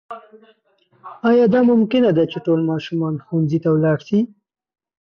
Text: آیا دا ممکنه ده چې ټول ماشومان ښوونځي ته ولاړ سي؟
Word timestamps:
آیا 1.29 1.45
دا 1.53 1.61
ممکنه 1.71 2.09
ده 2.17 2.23
چې 2.31 2.37
ټول 2.45 2.59
ماشومان 2.71 3.13
ښوونځي 3.25 3.59
ته 3.63 3.69
ولاړ 3.75 3.97
سي؟ 4.07 4.19